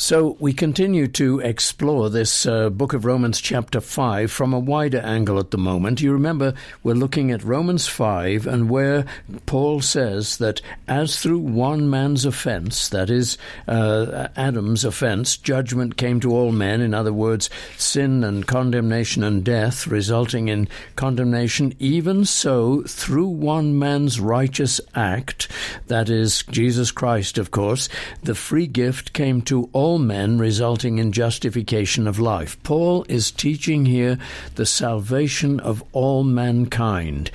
[0.00, 5.00] So we continue to explore this uh, book of Romans, chapter 5, from a wider
[5.00, 6.00] angle at the moment.
[6.00, 9.04] You remember we're looking at Romans 5 and where
[9.44, 13.36] Paul says that as through one man's offense, that is,
[13.68, 16.80] uh, Adam's offense, judgment came to all men.
[16.80, 23.78] In other words, sin and condemnation and death, resulting in condemnation, even so, through one
[23.78, 25.46] man's righteous act,
[25.88, 27.90] that is, Jesus Christ, of course,
[28.22, 32.56] the free gift came to all all men, resulting in justification of life.
[32.62, 34.18] Paul is teaching here
[34.54, 37.28] the salvation of all mankind.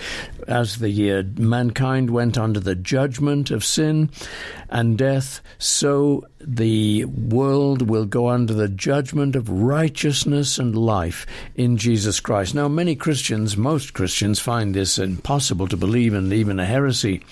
[0.48, 4.10] As the uh, mankind went under the judgment of sin
[4.70, 11.78] and death, so the world will go under the judgment of righteousness and life in
[11.78, 12.54] Jesus Christ.
[12.54, 17.24] Now, many Christians, most Christians, find this impossible to believe and even a heresy.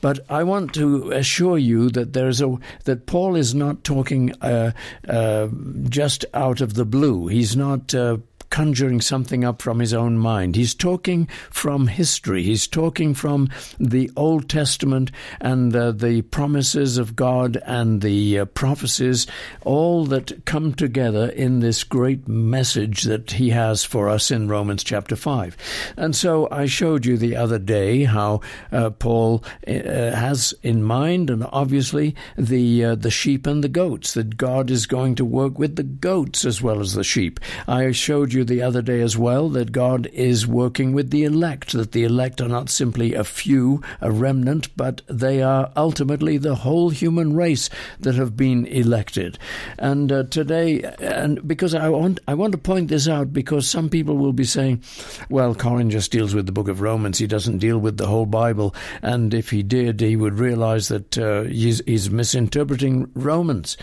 [0.00, 4.72] But I want to assure you that there's a that Paul is not talking uh,
[5.08, 5.48] uh,
[5.88, 7.26] just out of the blue.
[7.26, 8.18] He's not uh,
[8.54, 10.54] conjuring something up from his own mind.
[10.54, 12.44] He's talking from history.
[12.44, 13.48] He's talking from
[13.80, 15.10] the Old Testament
[15.40, 19.26] and uh, the promises of God and the uh, prophecies,
[19.64, 24.84] all that come together in this great message that he has for us in Romans
[24.84, 25.56] chapter 5.
[25.96, 31.28] And so I showed you the other day how uh, Paul uh, has in mind,
[31.28, 35.58] and obviously, the, uh, the sheep and the goats, that God is going to work
[35.58, 37.40] with the goats as well as the sheep.
[37.66, 41.72] I showed you the other day as well that God is working with the elect,
[41.72, 46.56] that the elect are not simply a few, a remnant, but they are ultimately the
[46.56, 47.70] whole human race
[48.00, 49.38] that have been elected.
[49.78, 53.88] And uh, today, and because I want, I want to point this out because some
[53.88, 54.82] people will be saying,
[55.28, 58.26] well, Colin just deals with the book of Romans, he doesn't deal with the whole
[58.26, 58.74] Bible.
[59.02, 63.76] And if he did, he would realize that uh, he's, he's, misinterpreting Romans.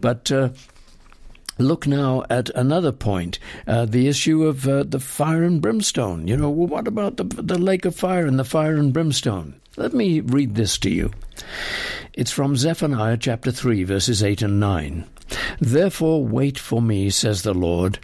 [0.00, 0.50] But uh,
[1.58, 6.26] look now at another point uh, the issue of uh, the fire and brimstone.
[6.28, 9.60] You know, well, what about the, the lake of fire and the fire and brimstone?
[9.76, 11.12] Let me read this to you.
[12.12, 15.04] It's from Zephaniah chapter 3, verses 8 and 9.
[15.60, 17.98] Therefore, wait for me, says the Lord,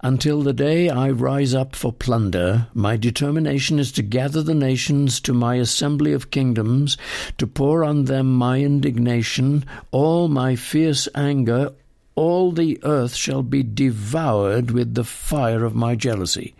[0.00, 2.66] until the day I rise up for plunder.
[2.74, 6.96] My determination is to gather the nations to my assembly of kingdoms,
[7.38, 11.72] to pour on them my indignation, all my fierce anger,
[12.14, 16.54] all the earth shall be devoured with the fire of my jealousy.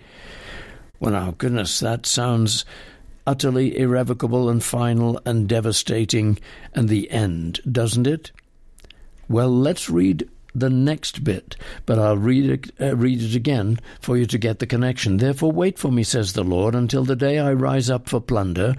[0.98, 2.64] Well, now, goodness, that sounds
[3.26, 6.38] utterly irrevocable and final and devastating
[6.74, 8.32] and the end, doesn't it?
[9.28, 14.16] Well, let's read the next bit, but I'll read it, uh, read it again for
[14.16, 15.16] you to get the connection.
[15.16, 18.74] Therefore, wait for me, says the Lord, until the day I rise up for plunder.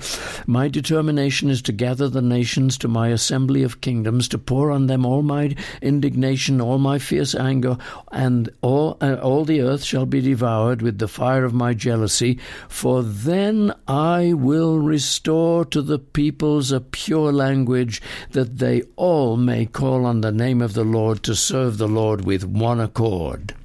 [0.45, 4.87] My determination is to gather the nations to my assembly of kingdoms, to pour on
[4.87, 7.77] them all my indignation, all my fierce anger,
[8.11, 12.37] and all, uh, all the earth shall be devoured with the fire of my jealousy.
[12.67, 18.01] For then I will restore to the peoples a pure language,
[18.31, 21.87] that they all may call on the name of the Lord to serve serve the
[21.87, 23.55] Lord with one accord.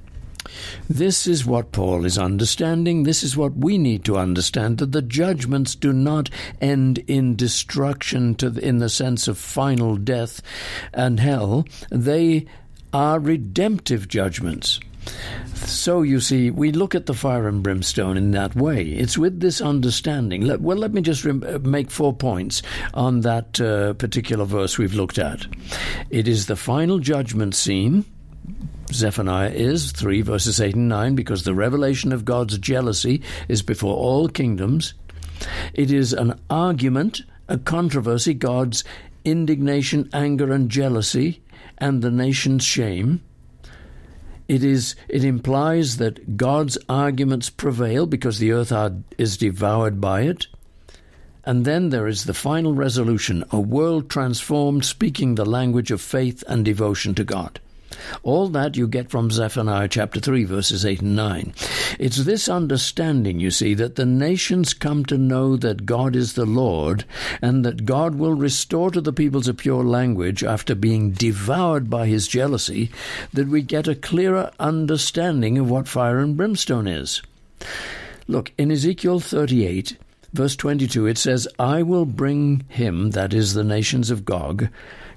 [0.89, 3.03] This is what Paul is understanding.
[3.03, 6.29] This is what we need to understand that the judgments do not
[6.61, 10.41] end in destruction the, in the sense of final death
[10.93, 11.65] and hell.
[11.91, 12.45] They
[12.93, 14.79] are redemptive judgments.
[15.69, 18.83] So, you see, we look at the fire and brimstone in that way.
[18.85, 20.41] It's with this understanding.
[20.41, 22.61] Let, well, let me just rem- uh, make four points
[22.93, 25.45] on that uh, particular verse we've looked at.
[26.09, 28.03] It is the final judgment scene.
[28.91, 33.95] Zephaniah is 3 verses 8 and 9 because the revelation of God's jealousy is before
[33.95, 34.95] all kingdoms.
[35.73, 38.83] It is an argument, a controversy, God's
[39.23, 41.41] indignation, anger, and jealousy,
[41.77, 43.21] and the nation's shame.
[44.49, 50.21] It is it implies that God's arguments prevail because the earth are, is devoured by
[50.21, 50.47] it.
[51.45, 56.43] And then there is the final resolution, a world transformed speaking the language of faith
[56.47, 57.59] and devotion to God.
[58.23, 61.53] All that you get from Zephaniah chapter 3, verses 8 and 9.
[61.99, 66.45] It's this understanding, you see, that the nations come to know that God is the
[66.45, 67.05] Lord
[67.41, 72.07] and that God will restore to the peoples a pure language after being devoured by
[72.07, 72.91] his jealousy,
[73.33, 77.21] that we get a clearer understanding of what fire and brimstone is.
[78.27, 79.97] Look, in Ezekiel 38,
[80.33, 84.69] verse 22, it says, I will bring him, that is the nations of Gog,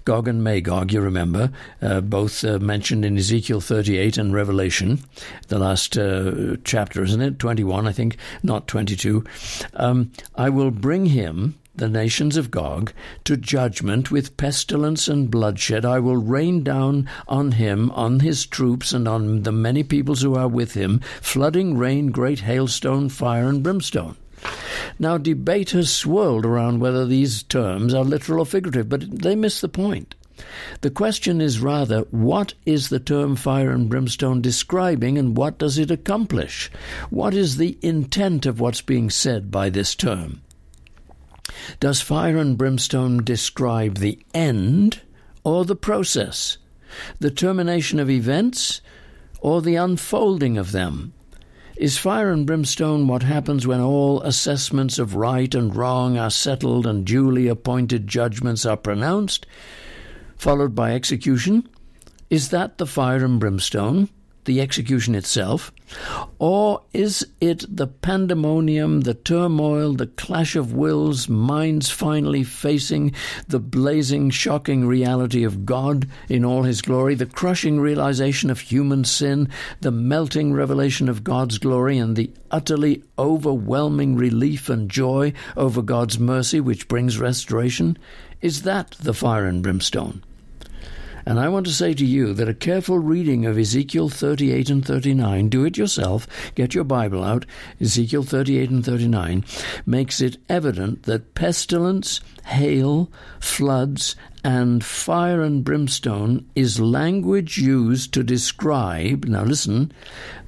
[0.04, 1.50] Gog and Magog, you remember,
[1.81, 5.00] uh, both uh, mentioned in Ezekiel 38 and Revelation,
[5.49, 7.38] the last uh, chapter, isn't it?
[7.38, 9.25] 21, I think, not 22.
[9.75, 12.93] Um, I will bring him the nations of Gog
[13.25, 15.84] to judgment with pestilence and bloodshed.
[15.84, 20.34] I will rain down on him, on his troops, and on the many peoples who
[20.34, 24.16] are with him, flooding rain, great hailstone, fire, and brimstone.
[24.99, 29.61] Now, debate has swirled around whether these terms are literal or figurative, but they miss
[29.61, 30.15] the point.
[30.81, 35.79] The question is rather, what is the term fire and brimstone describing and what does
[35.79, 36.71] it accomplish?
[37.11, 40.41] What is the intent of what's being said by this term?
[41.81, 45.03] Does fire and brimstone describe the end
[45.45, 46.59] or the process,
[47.19, 48.81] the termination of events
[49.41, 51.12] or the unfolding of them?
[51.77, 56.87] Is fire and brimstone what happens when all assessments of right and wrong are settled
[56.87, 59.47] and duly appointed judgments are pronounced,
[60.37, 61.69] followed by execution?
[62.31, 64.09] Is that the fire and brimstone?
[64.45, 65.73] the execution itself,
[66.39, 73.15] or is it the pandemonium, the turmoil, the clash of wills, minds finally facing
[73.49, 79.05] the blazing, shocking reality of God in all his glory, the crushing realization of human
[79.05, 79.49] sin,
[79.81, 86.19] the melting revelation of God's glory, and the utterly overwhelming relief and joy over God's
[86.19, 87.97] mercy which brings restoration?
[88.41, 90.23] Is that the fire and brimstone?
[91.25, 94.85] And I want to say to you that a careful reading of Ezekiel 38 and
[94.85, 97.47] 39, do it yourself, get your Bible out,
[97.81, 99.45] Ezekiel 38 and 39,
[99.87, 103.11] makes it evident that pestilence, hail,
[103.41, 109.93] floods, and fire and brimstone is language used to describe, now listen,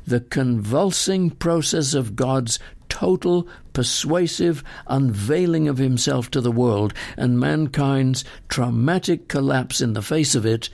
[0.06, 2.58] the convulsing process of God's
[2.94, 10.36] total, persuasive unveiling of himself to the world and mankind's traumatic collapse in the face
[10.36, 10.70] of it,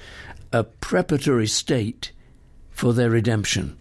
[0.52, 2.12] a preparatory state
[2.70, 3.74] for their redemption.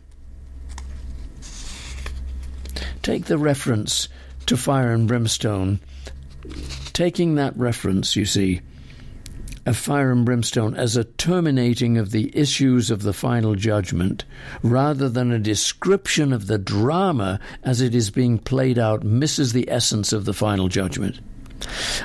[3.04, 4.08] Take the reference
[4.46, 5.82] to fire and brimstone.
[6.94, 8.62] Taking that reference, you see,
[9.70, 14.26] of fire and brimstone as a terminating of the issues of the final judgment,
[14.64, 19.70] rather than a description of the drama as it is being played out, misses the
[19.70, 21.20] essence of the final judgment.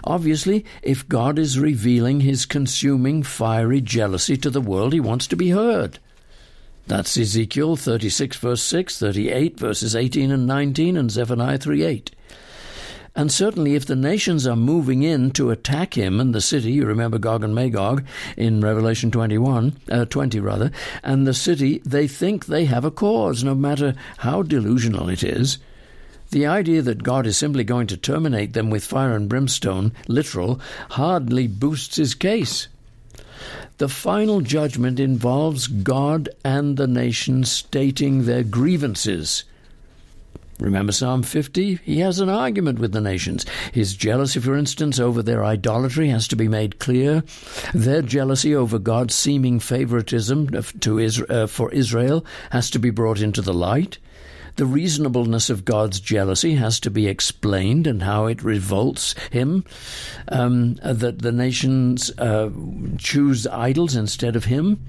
[0.04, 5.36] Obviously, if God is revealing his consuming, fiery jealousy to the world, he wants to
[5.36, 5.98] be heard.
[6.86, 12.10] That's Ezekiel 36, verse 6, 38, verses 18 and 19, and Zephaniah 3 8.
[13.16, 16.84] And certainly, if the nations are moving in to attack him and the city, you
[16.84, 18.04] remember Gog and Magog
[18.36, 20.72] in Revelation 21, uh, 20 rather,
[21.04, 25.58] and the city, they think they have a cause, no matter how delusional it is.
[26.30, 30.60] The idea that God is simply going to terminate them with fire and brimstone, literal,
[30.90, 32.66] hardly boosts his case.
[33.78, 39.44] The final judgment involves God and the nations stating their grievances
[40.60, 41.80] Remember Psalm 50?
[41.84, 43.44] He has an argument with the nations.
[43.72, 47.24] His jealousy, for instance, over their idolatry has to be made clear.
[47.72, 53.42] Their jealousy over God's seeming favoritism to uh, for Israel has to be brought into
[53.42, 53.98] the light.
[54.56, 59.64] The reasonableness of God's jealousy has to be explained and how it revolts him.
[60.28, 62.50] Um, that the nations uh,
[62.96, 64.80] choose idols instead of him.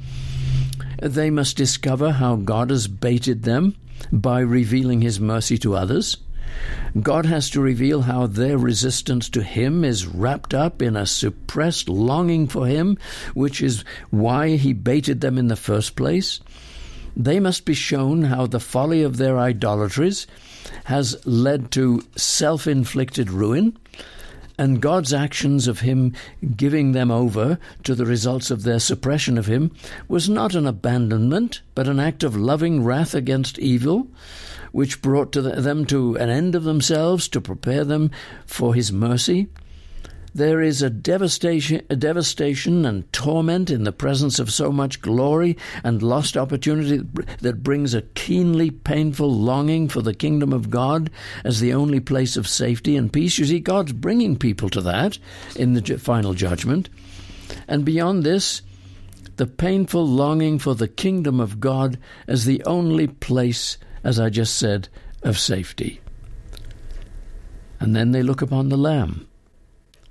[1.01, 3.75] They must discover how God has baited them
[4.12, 6.18] by revealing his mercy to others.
[7.01, 11.89] God has to reveal how their resistance to Him is wrapped up in a suppressed
[11.89, 12.98] longing for Him,
[13.34, 16.39] which is why He baited them in the first place.
[17.17, 20.27] They must be shown how the folly of their idolatries
[20.86, 23.77] has led to self inflicted ruin,
[24.57, 26.13] and God's actions of Him
[26.55, 29.71] giving them over to the results of their suppression of Him
[30.07, 34.07] was not an abandonment, but an act of loving wrath against evil,
[34.71, 38.12] which brought to them to an end of themselves to prepare them
[38.45, 39.47] for His mercy.
[40.36, 45.56] There is a devastation, a devastation and torment in the presence of so much glory
[45.82, 46.98] and lost opportunity
[47.39, 51.10] that brings a keenly painful longing for the kingdom of God
[51.46, 53.38] as the only place of safety and peace.
[53.38, 55.18] You see, God's bringing people to that
[55.56, 56.89] in the final judgment.
[57.65, 58.62] And beyond this,
[59.38, 64.58] the painful longing for the kingdom of God as the only place, as I just
[64.58, 64.89] said,
[65.24, 66.01] of safety.
[67.80, 69.30] And then they look upon the Lamb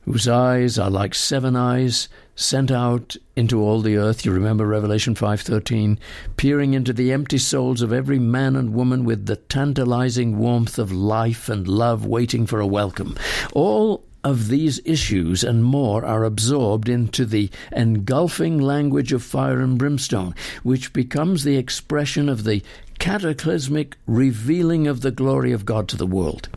[0.04, 5.14] whose eyes are like seven eyes sent out into all the earth you remember revelation
[5.14, 5.98] 5:13
[6.36, 10.90] peering into the empty souls of every man and woman with the tantalizing warmth of
[10.90, 13.16] life and love waiting for a welcome
[13.52, 19.78] all of these issues and more are absorbed into the engulfing language of fire and
[19.78, 22.62] brimstone, which becomes the expression of the
[22.98, 26.48] cataclysmic revealing of the glory of God to the world.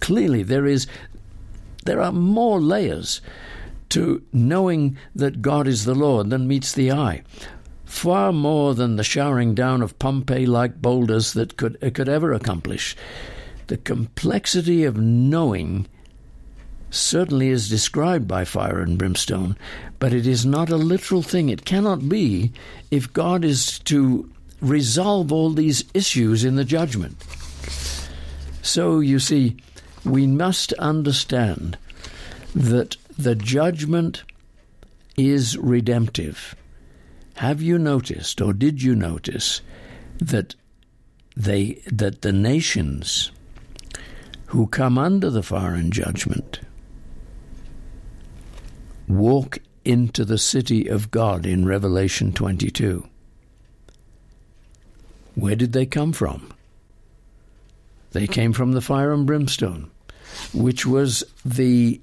[0.00, 0.88] Clearly, there is
[1.84, 3.20] there are more layers
[3.90, 7.22] to knowing that God is the Lord than meets the eye.
[7.84, 12.32] Far more than the showering down of Pompeii like boulders that could, uh, could ever
[12.32, 12.94] accomplish.
[13.68, 15.86] The complexity of knowing
[16.90, 19.56] certainly is described by fire and brimstone,
[19.98, 21.48] but it is not a literal thing.
[21.48, 22.52] It cannot be
[22.90, 24.30] if God is to
[24.60, 27.16] resolve all these issues in the judgment.
[28.62, 29.56] So, you see,
[30.04, 31.78] we must understand
[32.54, 34.22] that the judgment
[35.16, 36.54] is redemptive.
[37.34, 39.60] Have you noticed, or did you notice,
[40.18, 40.54] that
[41.36, 43.30] they that the nations
[44.46, 46.60] who come under the foreign judgment
[49.06, 53.06] walk into the city of God in Revelation 22.
[55.34, 56.52] Where did they come from?
[58.12, 59.90] They came from the fire and brimstone,
[60.52, 62.00] which was the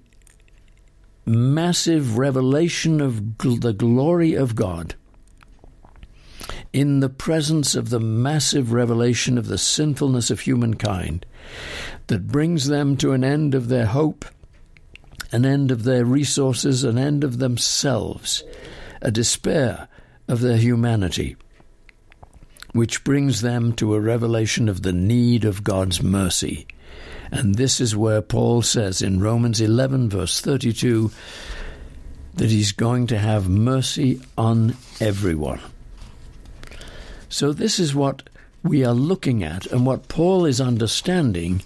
[1.25, 4.95] massive revelation of gl- the glory of God.
[6.71, 11.25] In the presence of the massive revelation of the sinfulness of humankind
[12.07, 14.25] that brings them to an end of their hope
[15.31, 18.43] an end of their resources, an end of themselves,
[19.01, 19.87] a despair
[20.27, 21.35] of their humanity,
[22.75, 26.67] which brings them to a revelation of the need of God's mercy.
[27.31, 31.09] And this is where Paul says in Romans 11, verse 32,
[32.33, 35.61] that he's going to have mercy on everyone.
[37.29, 38.23] So, this is what
[38.61, 41.61] we are looking at and what Paul is understanding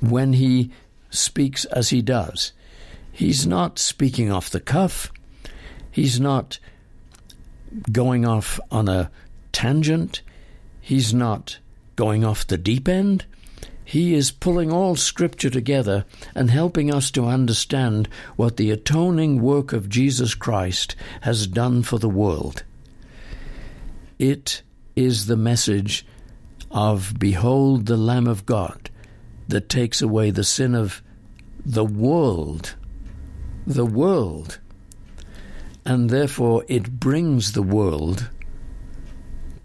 [0.00, 0.70] when he
[1.08, 2.52] speaks as he does.
[3.10, 5.10] He's not speaking off the cuff.
[5.90, 6.58] He's not
[7.90, 9.10] going off on a
[9.52, 10.22] tangent.
[10.80, 11.58] He's not
[11.96, 13.24] going off the deep end.
[13.84, 19.72] He is pulling all Scripture together and helping us to understand what the atoning work
[19.72, 22.64] of Jesus Christ has done for the world.
[24.18, 24.62] It
[24.94, 26.06] is the message
[26.70, 28.90] of Behold the Lamb of God
[29.48, 31.02] that takes away the sin of
[31.64, 32.74] the world
[33.68, 34.58] the world,
[35.84, 38.30] and therefore it brings the world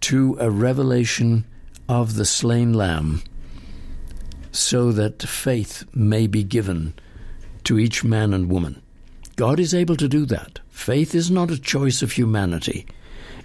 [0.04, 1.46] to a revelation
[1.88, 3.24] of the slain Lamb,
[4.52, 6.94] so that faith may be given
[7.64, 8.82] to each man and woman.
[9.38, 10.60] God is able to do that.
[10.70, 12.86] Faith is not a choice of humanity,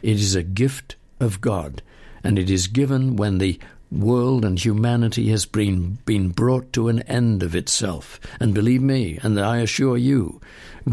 [0.02, 1.80] it is a gift of God,
[2.24, 3.60] and it is given when the
[3.90, 8.20] world and humanity has been, been brought to an end of itself.
[8.40, 10.40] And believe me, and I assure you,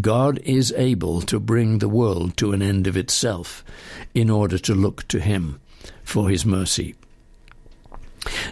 [0.01, 3.63] God is able to bring the world to an end of itself
[4.13, 5.59] in order to look to Him
[6.03, 6.95] for His mercy.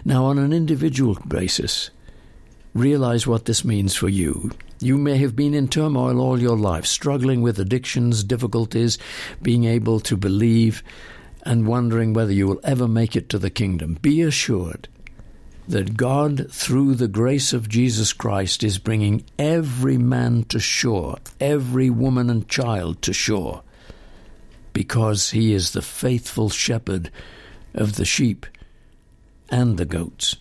[0.04, 1.90] Now, on an individual basis,
[2.74, 4.50] realize what this means for you.
[4.80, 8.98] You may have been in turmoil all your life, struggling with addictions, difficulties,
[9.40, 10.82] being able to believe
[11.44, 14.88] and wondering whether you will ever make it to the kingdom, be assured
[15.66, 21.90] that God, through the grace of Jesus Christ, is bringing every man to shore, every
[21.90, 23.62] woman and child to shore,
[24.72, 27.10] because he is the faithful shepherd
[27.72, 28.46] of the sheep
[29.48, 30.36] and the goats.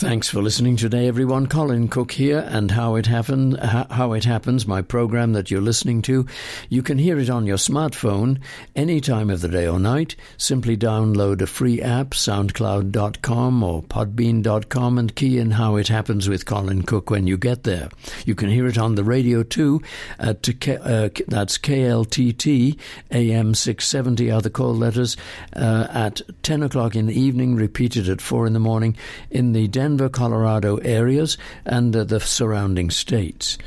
[0.00, 1.46] Thanks for listening today, everyone.
[1.46, 6.00] Colin Cook here, and how it happened, how it happens, my program that you're listening
[6.02, 6.24] to.
[6.70, 8.40] You can hear it on your smartphone
[8.74, 10.16] any time of the day or night.
[10.38, 16.46] Simply download a free app, SoundCloud.com or Podbean.com, and key in how it happens with
[16.46, 17.90] Colin Cook when you get there.
[18.24, 19.82] You can hear it on the radio too.
[20.18, 22.80] At uh, that's KLTT
[23.10, 25.18] AM 670 are the call letters
[25.54, 28.96] uh, at 10 o'clock in the evening, repeated at 4 in the morning
[29.30, 33.58] in the Den Denver, Colorado areas and uh, the surrounding states.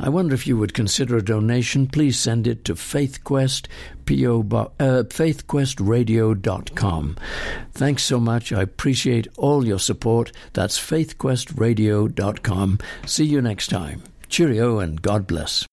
[0.00, 1.86] I wonder if you would consider a donation.
[1.86, 3.68] Please send it to FaithQuest,
[4.04, 4.40] PO,
[4.80, 7.16] uh, faithquestradio.com.
[7.70, 8.52] Thanks so much.
[8.52, 10.32] I appreciate all your support.
[10.52, 12.78] That's faithquestradio.com.
[13.06, 14.02] See you next time.
[14.28, 15.64] Cheerio and God bless.